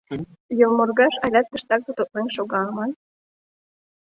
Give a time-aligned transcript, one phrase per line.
[0.59, 2.91] Йылморгаж алят тыштак тототлен шога аман...